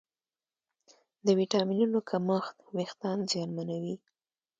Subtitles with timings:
[1.25, 3.95] د ویټامینونو کمښت وېښتيان زیانمنوي.